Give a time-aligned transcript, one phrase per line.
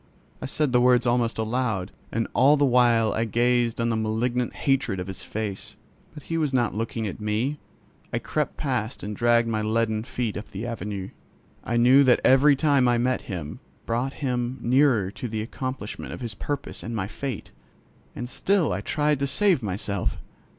[0.41, 4.51] I said the words almost aloud, and all the while I gazed on the malignant
[4.55, 5.75] hatred of his face.
[6.15, 7.59] But he was not looking at me.
[8.11, 11.09] I crept past and dragged my leaden feet up the Avenue.
[11.63, 16.21] I knew that every time I met him brought him nearer to the accomplishment of
[16.21, 17.51] his purpose and my fate.
[18.15, 20.17] And still I tried to save myself.